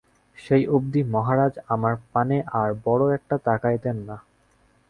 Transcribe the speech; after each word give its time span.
সেই 0.37 0.63
অবধি 0.67 1.01
মহারাজ 1.05 1.53
আমার 1.67 1.93
পানে 2.13 2.37
আর 2.53 2.69
বড়ো 2.85 3.07
একটা 3.09 3.35
তাকাইতেন 3.45 3.97
না। 4.07 4.17